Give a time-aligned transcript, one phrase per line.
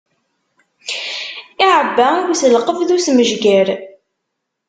[1.67, 3.67] Iɛebba i uselqeb d usmejger.